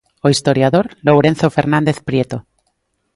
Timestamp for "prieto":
2.07-2.37